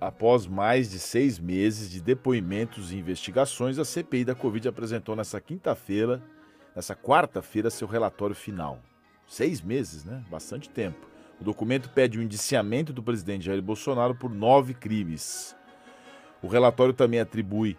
[0.00, 5.40] Após mais de seis meses de depoimentos e investigações, a CPI da Covid apresentou nessa
[5.40, 6.22] quinta-feira,
[6.74, 8.80] nessa quarta-feira, seu relatório final.
[9.26, 10.24] Seis meses, né?
[10.30, 11.08] Bastante tempo.
[11.40, 15.56] O documento pede o indiciamento do presidente Jair Bolsonaro por nove crimes.
[16.40, 17.76] O relatório também atribui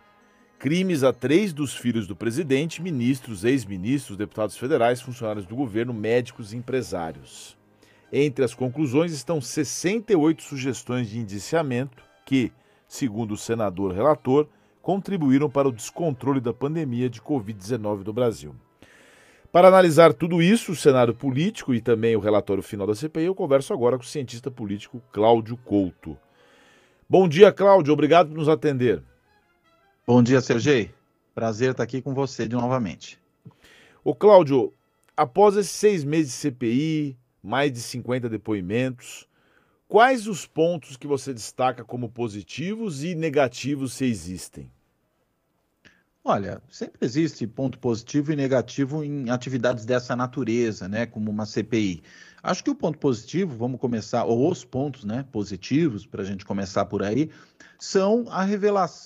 [0.57, 6.51] crimes a três dos filhos do presidente, ministros, ex-ministros, deputados federais, funcionários do governo, médicos
[6.51, 7.57] e empresários.
[8.11, 12.51] Entre as conclusões estão 68 sugestões de indiciamento que,
[12.87, 14.47] segundo o senador relator,
[14.83, 18.55] contribuíram para o descontrole da pandemia de Covid-19 no Brasil.
[19.51, 23.33] Para analisar tudo isso, o cenário político e também o relatório final da CPI, eu
[23.33, 26.15] converso agora com o cientista político Cláudio Couto.
[27.09, 27.91] Bom dia, Cláudio.
[27.91, 29.01] Obrigado por nos atender.
[30.05, 30.91] Bom dia, Sergei.
[31.33, 33.19] Prazer estar aqui com você de novamente.
[34.03, 34.71] Ô, Cláudio,
[35.17, 39.27] após esses seis meses de CPI, mais de 50 depoimentos,
[39.89, 44.71] quais os pontos que você destaca como positivos e negativos se existem?
[46.23, 52.03] Olha, sempre existe ponto positivo e negativo em atividades dessa natureza, né, como uma CPI.
[52.41, 56.45] Acho que o ponto positivo, vamos começar, ou os pontos né, positivos, para a gente
[56.45, 57.29] começar por aí,
[57.79, 58.25] são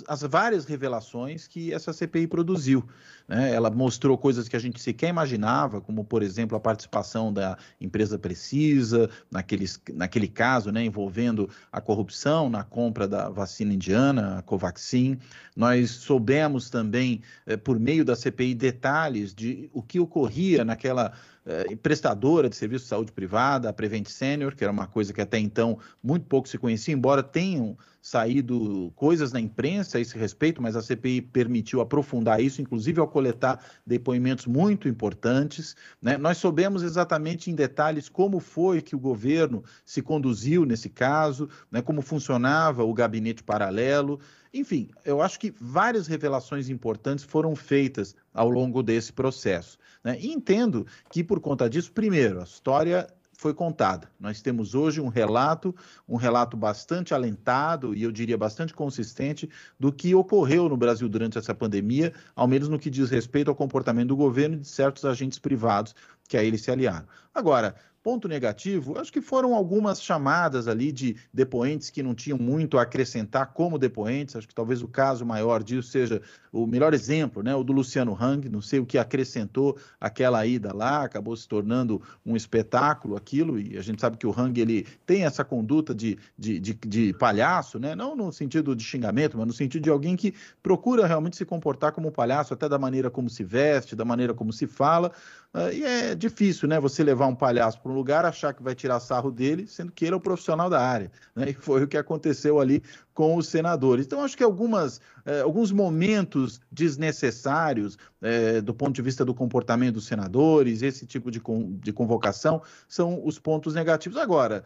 [0.08, 2.84] as várias revelações que essa CPI produziu.
[3.28, 3.54] Né?
[3.54, 8.18] Ela mostrou coisas que a gente sequer imaginava, como, por exemplo, a participação da empresa
[8.18, 15.20] Precisa, naqueles, naquele caso né, envolvendo a corrupção na compra da vacina indiana, a Covaxin.
[15.56, 21.14] Nós soubemos também, eh, por meio da CPI, detalhes de o que ocorria naquela
[21.46, 25.22] eh, prestadora de serviço de saúde privada, a Prevent Senior, que era uma coisa que
[25.22, 30.62] até então muito pouco se conhecia, embora tenham saído coisas na imprensa a esse respeito,
[30.62, 35.74] mas a CPI permitiu aprofundar isso, inclusive ao coletar depoimentos muito importantes.
[36.02, 36.18] Né?
[36.18, 41.82] Nós soubemos exatamente em detalhes como foi que o governo se conduziu nesse caso, né?
[41.82, 44.20] como funcionava o gabinete paralelo.
[44.54, 49.78] Enfim, eu acho que várias revelações importantes foram feitas ao longo desse processo.
[50.04, 50.18] Né?
[50.20, 53.08] E entendo que, por conta disso, primeiro, a história
[53.44, 54.10] foi contada.
[54.18, 55.76] Nós temos hoje um relato,
[56.08, 61.38] um relato bastante alentado e eu diria bastante consistente do que ocorreu no Brasil durante
[61.38, 65.04] essa pandemia, ao menos no que diz respeito ao comportamento do governo e de certos
[65.04, 65.94] agentes privados
[66.26, 67.06] que a ele se aliaram.
[67.36, 72.78] Agora, Ponto negativo, acho que foram algumas chamadas ali de depoentes que não tinham muito
[72.78, 74.36] a acrescentar como depoentes.
[74.36, 76.22] Acho que talvez o caso maior disso seja
[76.52, 77.56] o melhor exemplo, né?
[77.56, 78.50] O do Luciano Hang.
[78.50, 83.58] Não sei o que acrescentou aquela ida lá, acabou se tornando um espetáculo aquilo.
[83.58, 87.14] E a gente sabe que o Hang ele tem essa conduta de, de, de, de
[87.14, 87.96] palhaço, né?
[87.96, 91.94] Não no sentido de xingamento, mas no sentido de alguém que procura realmente se comportar
[91.94, 95.10] como um palhaço, até da maneira como se veste, da maneira como se fala.
[95.54, 96.80] Uh, e é difícil, né?
[96.80, 100.06] Você levar um palhaço para um lugar, achar que vai tirar sarro dele, sendo que
[100.06, 101.12] ele é o profissional da área.
[101.36, 101.52] Né?
[101.52, 102.84] E foi o que aconteceu ali
[103.14, 104.06] com os senadores.
[104.06, 109.96] Então, acho que algumas, eh, alguns momentos desnecessários eh, do ponto de vista do comportamento
[109.96, 114.18] dos senadores, esse tipo de, con de convocação, são os pontos negativos.
[114.18, 114.64] Agora,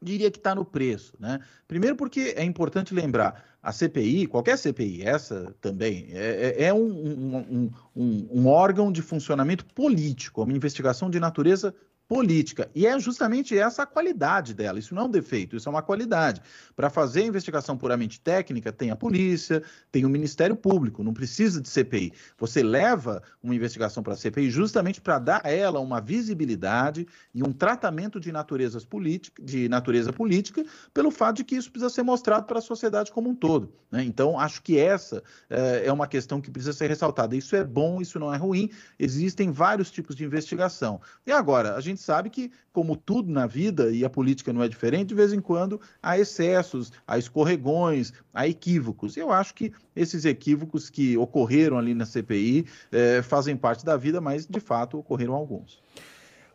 [0.00, 1.14] diria que está no preço.
[1.18, 1.40] Né?
[1.66, 6.80] Primeiro, porque é importante lembrar: a CPI, qualquer CPI, essa também, é, é, é um,
[6.80, 11.74] um, um, um, órgão de funcionamento político, uma investigação de natureza
[12.08, 12.70] política.
[12.74, 14.78] E é justamente essa a qualidade dela.
[14.78, 16.40] Isso não é um defeito, isso é uma qualidade.
[16.74, 21.60] Para fazer a investigação puramente técnica, tem a polícia, tem o Ministério Público, não precisa
[21.60, 22.14] de CPI.
[22.38, 27.42] Você leva uma investigação para a CPI justamente para dar a ela uma visibilidade e
[27.42, 30.64] um tratamento de, naturezas política, de natureza política,
[30.94, 33.70] pelo fato de que isso precisa ser mostrado para a sociedade como um todo.
[33.90, 34.02] Né?
[34.04, 37.36] Então, acho que essa é, é uma questão que precisa ser ressaltada.
[37.36, 38.70] Isso é bom, isso não é ruim.
[38.98, 41.00] Existem vários tipos de investigação.
[41.26, 44.62] E agora, a gente gente sabe que, como tudo na vida, e a política não
[44.62, 49.16] é diferente, de vez em quando há excessos, há escorregões, há equívocos.
[49.16, 54.20] Eu acho que esses equívocos que ocorreram ali na CPI é, fazem parte da vida,
[54.20, 55.82] mas de fato ocorreram alguns.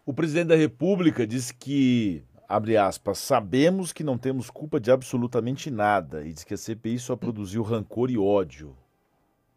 [0.06, 5.70] O presidente da República disse que, abre aspas, sabemos que não temos culpa de absolutamente
[5.70, 8.70] nada e diz que a CPI só produziu rancor e ódio.
[8.70, 8.76] O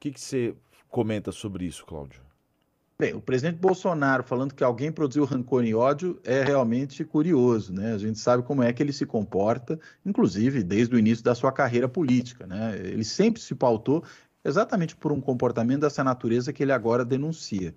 [0.00, 0.54] que, que você
[0.88, 2.25] comenta sobre isso, Cláudio?
[2.98, 7.92] Bem, o presidente Bolsonaro falando que alguém produziu rancor e ódio é realmente curioso, né?
[7.92, 11.52] A gente sabe como é que ele se comporta, inclusive desde o início da sua
[11.52, 12.74] carreira política, né?
[12.82, 14.02] Ele sempre se pautou
[14.42, 17.74] exatamente por um comportamento dessa natureza que ele agora denuncia.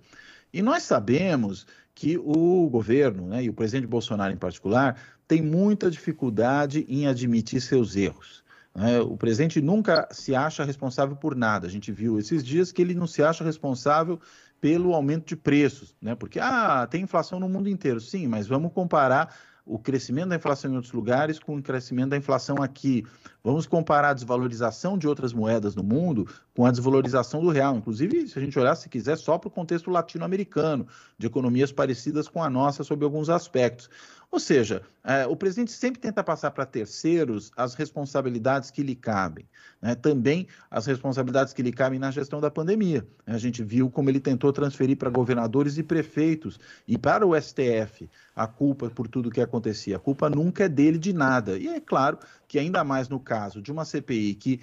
[0.54, 4.95] E nós sabemos que o governo, né, e o presidente Bolsonaro em particular,
[5.27, 8.42] tem muita dificuldade em admitir seus erros.
[8.74, 9.01] Né?
[9.01, 11.68] O presidente nunca se acha responsável por nada.
[11.68, 14.18] A gente viu esses dias que ele não se acha responsável
[14.59, 16.15] pelo aumento de preços, né?
[16.15, 19.35] Porque ah, tem inflação no mundo inteiro, sim, mas vamos comparar
[19.65, 23.06] o crescimento da inflação em outros lugares com o crescimento da inflação aqui.
[23.44, 27.75] Vamos comparar a desvalorização de outras moedas no mundo com a desvalorização do real.
[27.75, 30.86] Inclusive, se a gente olhar, se quiser, só para o contexto latino-americano,
[31.18, 33.89] de economias parecidas com a nossa sob alguns aspectos.
[34.31, 39.44] Ou seja, é, o presidente sempre tenta passar para terceiros as responsabilidades que lhe cabem.
[39.81, 39.95] Né?
[39.95, 43.07] Também as responsabilidades que lhe cabem na gestão da pandemia.
[43.25, 48.07] A gente viu como ele tentou transferir para governadores e prefeitos e para o STF
[48.35, 49.95] a culpa por tudo que acontecia.
[49.95, 51.57] A culpa nunca é dele de nada.
[51.57, 52.19] E é claro
[52.50, 54.60] que, ainda mais no caso de uma CPI que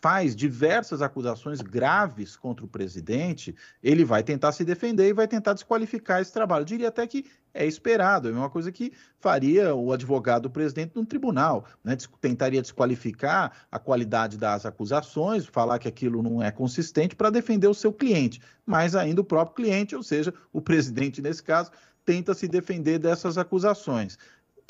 [0.00, 5.52] faz diversas acusações graves contra o presidente, ele vai tentar se defender e vai tentar
[5.52, 6.62] desqualificar esse trabalho.
[6.62, 10.92] Eu diria até que é esperado, é uma coisa que faria o advogado do presidente
[10.96, 11.96] num tribunal, né?
[12.20, 17.74] tentaria desqualificar a qualidade das acusações, falar que aquilo não é consistente para defender o
[17.74, 21.70] seu cliente, mas ainda o próprio cliente, ou seja, o presidente nesse caso,
[22.04, 24.18] tenta se defender dessas acusações.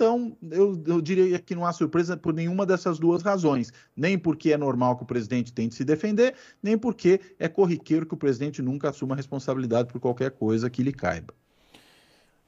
[0.00, 3.70] Então, eu, eu, diria que não há surpresa por nenhuma dessas duas razões.
[3.94, 8.14] Nem porque é normal que o presidente tente se defender, nem porque é corriqueiro que
[8.14, 11.34] o presidente nunca assuma responsabilidade por qualquer coisa que lhe caiba.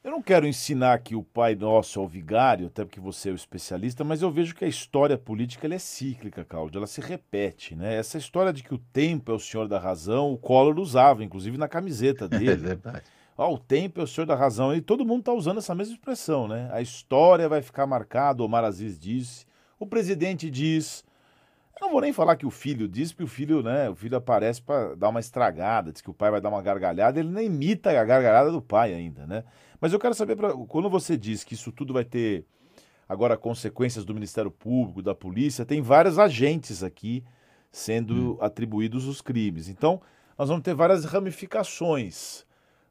[0.03, 3.35] Eu não quero ensinar aqui o Pai Nosso ao vigário, até porque você é o
[3.35, 7.93] especialista, mas eu vejo que a história política é cíclica, Cláudio, ela se repete, né?
[7.93, 11.55] Essa história de que o tempo é o senhor da razão, o Collor usava, inclusive
[11.55, 12.51] na camiseta dele.
[12.51, 13.03] É verdade.
[13.37, 14.75] Ó, o tempo é o senhor da razão.
[14.75, 16.69] E todo mundo está usando essa mesma expressão, né?
[16.71, 19.45] A história vai ficar marcada, Omar Aziz disse.
[19.79, 21.03] O presidente diz.
[21.75, 23.89] Eu não vou nem falar que o filho diz, porque o filho, né?
[23.89, 27.19] O filho aparece para dar uma estragada, diz que o pai vai dar uma gargalhada,
[27.19, 29.43] ele nem imita a gargalhada do pai ainda, né?
[29.81, 32.45] Mas eu quero saber, pra, quando você diz que isso tudo vai ter
[33.09, 37.23] agora consequências do Ministério Público, da polícia, tem vários agentes aqui
[37.71, 38.37] sendo hum.
[38.39, 39.67] atribuídos os crimes.
[39.67, 39.99] Então,
[40.37, 42.45] nós vamos ter várias ramificações.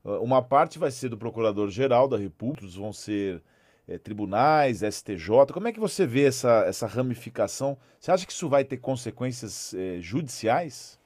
[0.05, 3.43] Ah, uma parte vai ser do Procurador-Geral da República, vão ser
[3.87, 5.53] é, tribunais, STJ.
[5.53, 7.77] Como é que você vê essa, essa ramificação?
[7.99, 11.01] Você acha que isso vai ter consequências é, judiciais?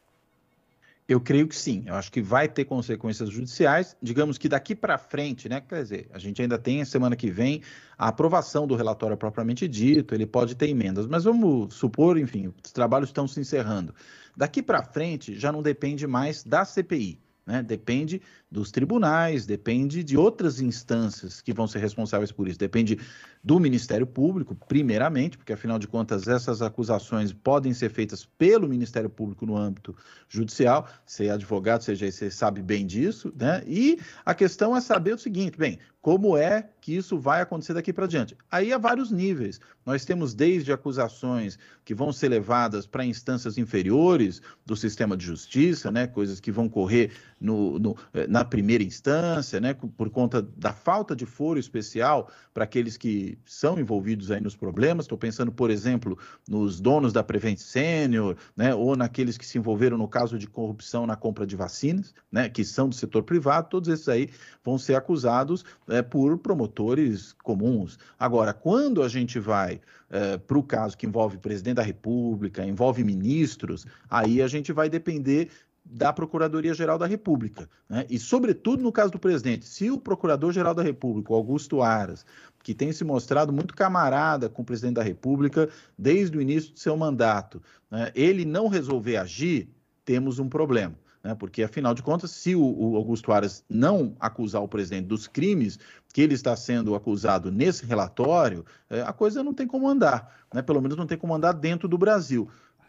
[1.08, 1.84] Eu creio que sim.
[1.86, 3.96] Eu acho que vai ter consequências judiciais.
[4.02, 5.60] Digamos que daqui para frente, né?
[5.60, 7.62] Quer dizer, a gente ainda tem a semana que vem
[7.96, 10.14] a aprovação do relatório propriamente dito.
[10.14, 13.94] Ele pode ter emendas, mas vamos supor, enfim, os trabalhos estão se encerrando.
[14.36, 17.20] Daqui para frente já não depende mais da CPI.
[17.46, 17.62] Né?
[17.62, 18.20] Depende
[18.56, 22.58] dos tribunais, depende de outras instâncias que vão ser responsáveis por isso.
[22.58, 22.98] Depende
[23.44, 29.10] do Ministério Público, primeiramente, porque afinal de contas essas acusações podem ser feitas pelo Ministério
[29.10, 29.94] Público no âmbito
[30.26, 30.88] judicial.
[31.04, 33.62] Ser advogado, seja você sabe bem disso, né?
[33.66, 37.92] E a questão é saber o seguinte: bem, como é que isso vai acontecer daqui
[37.92, 38.36] para diante?
[38.48, 39.60] Aí há vários níveis.
[39.84, 45.90] Nós temos desde acusações que vão ser levadas para instâncias inferiores do sistema de justiça,
[45.90, 46.06] né?
[46.06, 47.10] Coisas que vão correr
[47.40, 49.74] no, no, eh, na primeira instância, né?
[49.74, 55.04] Por conta da falta de foro especial para aqueles que são envolvidos aí nos problemas.
[55.04, 58.74] Estou pensando, por exemplo, nos donos da Prevent Senior, né?
[58.74, 62.48] Ou naqueles que se envolveram no caso de corrupção na compra de vacinas, né?
[62.48, 63.68] Que são do setor privado.
[63.68, 64.30] Todos esses aí
[64.64, 67.98] vão ser acusados é, por promotores comuns.
[68.18, 73.02] Agora, quando a gente vai é, para o caso que envolve presidente da República, envolve
[73.02, 75.50] ministros, aí a gente vai depender
[75.88, 77.68] da Procuradoria-Geral da República.
[77.88, 78.04] Né?
[78.10, 82.26] E, sobretudo, no caso do presidente, se o Procurador-Geral da República, Augusto Aras,
[82.62, 86.78] que tem se mostrado muito camarada com o presidente da República desde o início do
[86.78, 88.10] seu mandato, né?
[88.14, 89.68] ele não resolver agir,
[90.04, 91.34] temos um problema né?
[91.34, 95.78] porque, afinal de contas, se o, o, Augusto Aras não acusar o presidente dos crimes
[96.14, 100.62] que ele está sendo acusado nesse relatório, é, a coisa não tem como andar, né?
[100.62, 102.48] pelo menos não tem como andar dentro do Brasil.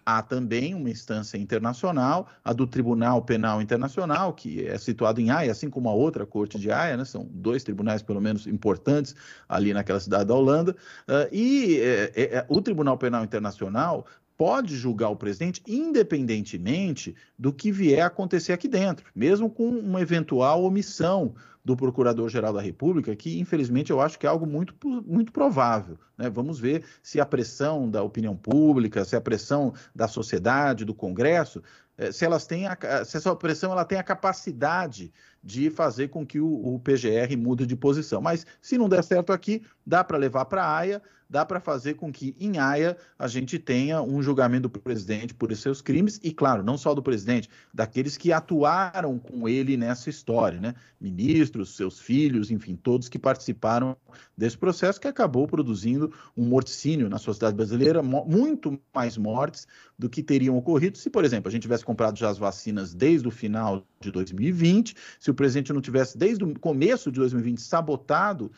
[0.09, 5.51] Há também uma instância internacional, a do Tribunal Penal Internacional, que é situado em Haia,
[5.51, 7.03] assim como a outra corte de Haia, né?
[7.03, 9.13] são dois tribunais, pelo menos, importantes
[9.49, 10.71] ali naquela cidade da Holanda.
[11.09, 14.05] Uh, e é, é, o Tribunal Penal Internacional
[14.37, 19.99] pode julgar o presidente independentemente do que vier a acontecer aqui dentro, mesmo com uma
[19.99, 21.35] eventual omissão
[21.65, 24.73] do Procurador-Geral da República, que infelizmente eu acho que é algo muito,
[25.05, 25.99] muito provável.
[26.17, 26.29] Né?
[26.29, 31.61] Vamos ver se a pressão da opinião pública, se a pressão da sociedade, do Congresso,
[31.97, 36.25] eh, se elas têm a, se essa pressão ela tem a capacidade de fazer com
[36.25, 38.21] que o, o PGR mude de posição.
[38.21, 41.95] Mas se não der certo aqui, dá para levar para a AIA, dá para fazer
[41.95, 46.31] com que em Haia a gente tenha um julgamento do presidente por seus crimes e,
[46.31, 50.73] claro, não só do presidente, daqueles que atuaram com ele nessa história, né?
[50.99, 53.95] Ministros, seus filhos, enfim, todos que participaram
[54.37, 60.21] desse processo que acabou produzindo um morticínio na sociedade brasileira, muito mais mortes do que
[60.21, 63.85] teriam ocorrido se, por exemplo, a gente tivesse comprado já as vacinas desde o final
[63.99, 68.51] de 2020, se o presidente não tivesse desde o começo de 2020 sabotado,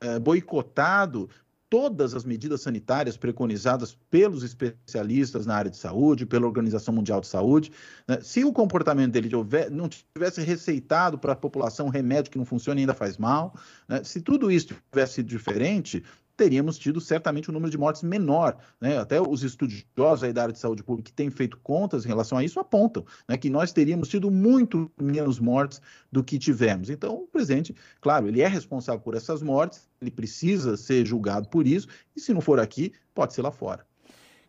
[0.00, 1.28] eh, boicotado
[1.74, 7.26] todas as medidas sanitárias preconizadas pelos especialistas na área de saúde, pela Organização Mundial de
[7.26, 7.72] Saúde.
[8.06, 8.20] Né?
[8.22, 9.28] Se o comportamento dele
[9.72, 13.54] não tivesse receitado para a população remédio que não funciona e ainda faz mal,
[13.88, 14.04] né?
[14.04, 16.04] se tudo isso tivesse sido diferente,
[16.36, 18.56] teríamos tido certamente um número de mortes menor.
[18.80, 18.98] Né?
[18.98, 22.44] Até os estudiosos da área de saúde pública que têm feito contas em relação a
[22.44, 26.90] isso apontam né, que nós teríamos tido muito menos mortes do que tivemos.
[26.90, 31.66] Então, o presidente, claro, ele é responsável por essas mortes, ele precisa ser julgado por
[31.66, 33.86] isso, e se não for aqui, pode ser lá fora.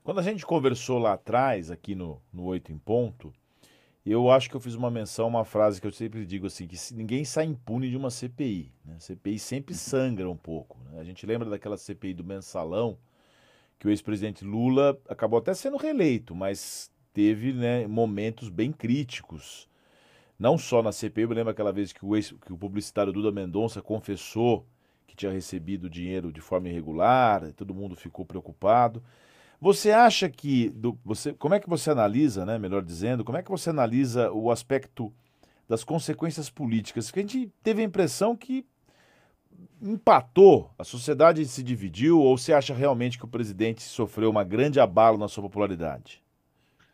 [0.03, 3.33] Quando a gente conversou lá atrás, aqui no, no Oito em Ponto,
[4.11, 6.77] eu acho que eu fiz uma menção, uma frase que eu sempre digo assim, que
[6.93, 8.71] ninguém sai impune de uma CPI.
[8.85, 8.97] Né?
[8.99, 9.79] CPI sempre uhum.
[9.79, 10.77] sangra um pouco.
[10.85, 10.99] Né?
[10.99, 12.97] A gente lembra daquela CPI do mensalão,
[13.79, 19.67] que o ex-presidente Lula acabou até sendo reeleito, mas teve né, momentos bem críticos.
[20.37, 23.31] Não só na CPI, eu lembro aquela vez que o, ex, que o publicitário Duda
[23.31, 24.67] Mendonça confessou
[25.07, 29.01] que tinha recebido dinheiro de forma irregular, todo mundo ficou preocupado.
[29.65, 33.41] Você acha que do, você, como é que você analisa, né, melhor dizendo, como é
[33.41, 35.11] que você analisa o aspecto
[35.67, 37.07] das consequências políticas?
[37.07, 38.63] Porque a gente teve a impressão que
[39.81, 44.79] empatou, a sociedade se dividiu, ou você acha realmente que o presidente sofreu uma grande
[44.79, 46.21] abalo na sua popularidade?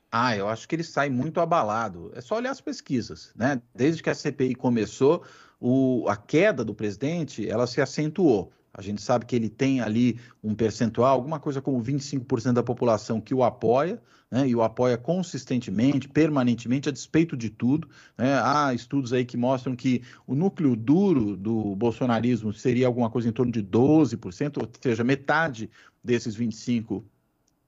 [0.09, 2.09] Ah, eu acho que ele sai muito abalado.
[2.15, 3.61] É só olhar as pesquisas, né?
[3.75, 5.25] Desde que a CPI começou,
[5.59, 8.49] o, a queda do presidente, ela se acentuou.
[8.73, 13.19] A gente sabe que ele tem ali um percentual, alguma coisa como 25% da população
[13.19, 17.89] que o apoia, né, e o apoia consistentemente, permanentemente, a despeito de tudo.
[18.17, 18.33] Né?
[18.41, 23.33] Há estudos aí que mostram que o núcleo duro do bolsonarismo seria alguma coisa em
[23.33, 25.69] torno de 12%, ou seja, metade
[26.01, 27.03] desses 25%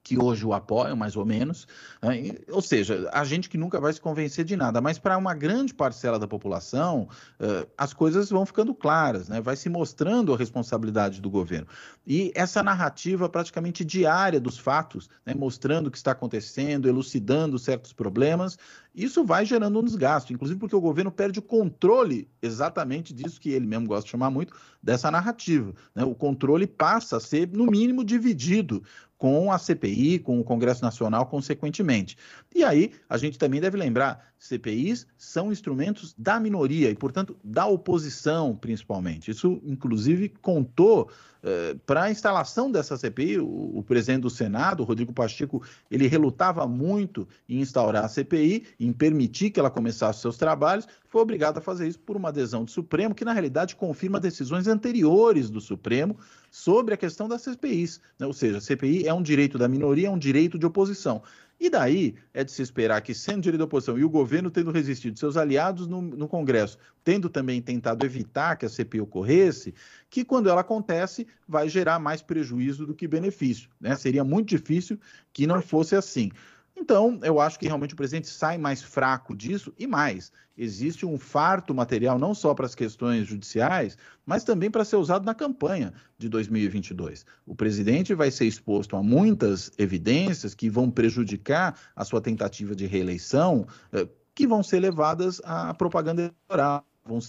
[0.03, 1.65] que hoje o apoiam, mais ou menos.
[2.01, 2.35] Né?
[2.51, 5.73] Ou seja, a gente que nunca vai se convencer de nada, mas para uma grande
[5.73, 7.07] parcela da população,
[7.39, 9.39] uh, as coisas vão ficando claras, né?
[9.39, 11.67] vai se mostrando a responsabilidade do governo.
[12.05, 15.33] E essa narrativa praticamente diária dos fatos, né?
[15.33, 18.57] mostrando o que está acontecendo, elucidando certos problemas,
[18.93, 23.49] isso vai gerando um desgaste, inclusive porque o governo perde o controle exatamente disso que
[23.49, 25.73] ele mesmo gosta de chamar muito, dessa narrativa.
[25.95, 26.03] Né?
[26.03, 28.83] O controle passa a ser, no mínimo, dividido
[29.23, 32.17] com a CPI, com o Congresso Nacional, consequentemente.
[32.53, 37.65] E aí, a gente também deve lembrar: CPIs são instrumentos da minoria e, portanto, da
[37.65, 39.31] oposição, principalmente.
[39.31, 41.09] Isso, inclusive, contou
[41.41, 43.39] eh, para a instalação dessa CPI.
[43.39, 48.91] O, o, presidente do Senado, Rodrigo Pacheco, ele relutava muito em instaurar a CPI, em
[48.91, 52.71] permitir que ela começasse seus trabalhos, foi obrigado a fazer isso por uma adesão do
[52.71, 56.17] Supremo, que na realidade confirma decisões anteriores do Supremo
[56.49, 58.01] sobre a questão das CPIs.
[58.19, 58.25] Né?
[58.25, 61.21] Ou seja, a CPI é um direito da minoria, é um direito de oposição.
[61.59, 64.71] E daí é de se esperar que, sendo direito da oposição e o governo tendo
[64.71, 69.73] resistido, seus aliados no, no, Congresso tendo também tentado evitar que a CPI ocorresse,
[70.09, 73.69] que quando ela acontece vai gerar mais prejuízo do que benefício.
[73.79, 73.95] Né?
[73.95, 74.99] Seria muito difícil
[75.31, 76.31] que não fosse assim.
[76.75, 80.31] Então, eu acho que realmente o presidente sai mais fraco disso e mais.
[80.57, 85.25] Existe um farto material não só para as questões judiciais, mas também para ser usado
[85.25, 87.25] na campanha de 2022.
[87.45, 92.85] O presidente vai ser exposto a muitas evidências que vão prejudicar a sua tentativa de
[92.85, 97.19] reeleição, eh, que vão ser levadas à propaganda eleitoral, vão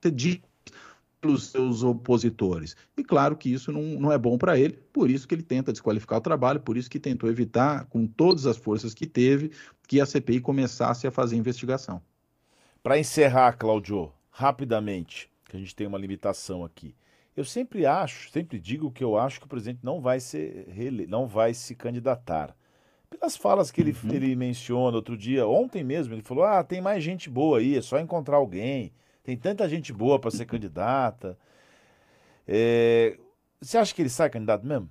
[0.00, 0.10] ter
[1.20, 2.76] pelos seus opositores.
[2.96, 5.72] E claro que isso não, não é bom para ele, por isso que ele tenta
[5.72, 9.50] desqualificar o trabalho, por isso que tentou evitar, com todas as forças que teve,
[9.86, 12.00] que a CPI começasse a fazer investigação.
[12.82, 16.94] Para encerrar, Claudio, rapidamente, que a gente tem uma limitação aqui.
[17.36, 20.66] Eu sempre acho, sempre digo que eu acho que o presidente não vai ser
[21.08, 22.56] não vai se candidatar.
[23.08, 24.12] Pelas falas que ele, uhum.
[24.12, 27.80] ele menciona outro dia, ontem mesmo, ele falou: ah, tem mais gente boa aí, é
[27.80, 28.92] só encontrar alguém.
[29.28, 31.36] Tem tanta gente boa para ser candidata.
[32.46, 33.18] É...
[33.60, 34.88] Você acha que ele sai candidato mesmo?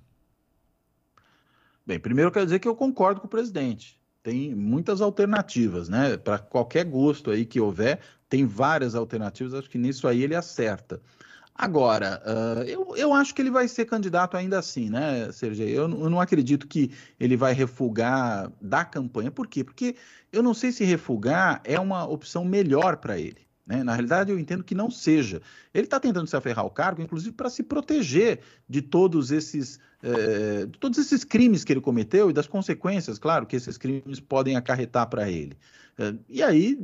[1.84, 4.00] Bem, primeiro eu quero dizer que eu concordo com o presidente.
[4.22, 6.16] Tem muitas alternativas, né?
[6.16, 9.54] Para qualquer gosto aí que houver, tem várias alternativas.
[9.54, 11.02] Acho que nisso aí ele acerta.
[11.52, 15.76] Agora, uh, eu, eu acho que ele vai ser candidato ainda assim, né, Sergei?
[15.76, 19.32] Eu, eu, não acredito que ele vai refugar da campanha.
[19.32, 19.64] Por quê?
[19.64, 19.96] Porque
[20.30, 23.47] eu não sei se refugar é uma opção melhor para ele.
[23.68, 23.84] Né?
[23.84, 25.42] Na realidade, eu entendo que não seja.
[25.74, 30.66] Ele está tentando se aferrar ao cargo, inclusive para se proteger de todos esses é,
[30.78, 35.08] todos esses crimes que ele cometeu e das consequências, claro, que esses crimes podem acarretar
[35.08, 35.56] para ele.
[35.98, 36.78] É, e aí,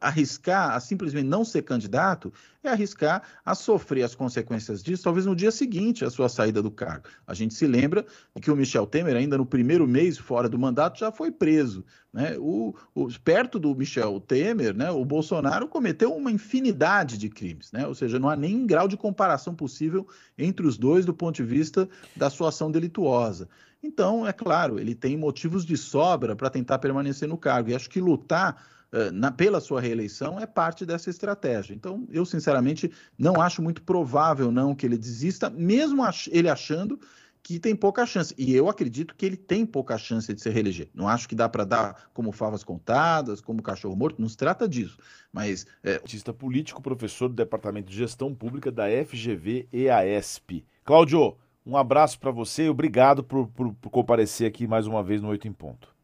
[0.00, 2.32] arriscar a simplesmente não ser candidato
[2.64, 6.70] é arriscar a sofrer as consequências disso, talvez no dia seguinte à sua saída do
[6.70, 7.04] cargo.
[7.24, 8.04] A gente se lembra
[8.42, 11.84] que o Michel Temer, ainda no primeiro mês fora do mandato, já foi preso.
[12.12, 12.36] Né?
[12.38, 17.86] O, o, perto do Michel Temer, né, o Bolsonaro cometeu uma infinidade de crimes, né?
[17.86, 21.44] ou seja, não há nem grau de comparação possível entre os dois do ponto de
[21.44, 23.48] vista da sua ação delituosa.
[23.82, 27.70] Então, é claro, ele tem motivos de sobra para tentar permanecer no cargo.
[27.70, 28.62] E acho que lutar
[28.92, 31.74] uh, na, pela sua reeleição é parte dessa estratégia.
[31.74, 36.98] Então, eu, sinceramente, não acho muito provável não que ele desista, mesmo ach ele achando
[37.40, 38.34] que tem pouca chance.
[38.36, 40.88] E eu acredito que ele tem pouca chance de se reeleger.
[40.92, 44.68] Não acho que dá para dar como favas contadas, como cachorro morto, não se trata
[44.68, 44.98] disso.
[45.32, 45.66] Mas.
[45.82, 45.94] É...
[45.94, 50.64] Artista político, professor do Departamento de Gestão Pública da FGV EASP.
[50.84, 51.36] Cláudio,
[51.68, 55.28] um abraço para você e obrigado por, por, por, comparecer aqui mais uma vez no
[55.28, 55.94] Oito em Ponto.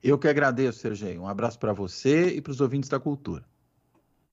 [0.00, 1.18] Eu que agradeço, Sergei.
[1.18, 3.44] Um abraço para você e para os ouvintes da cultura.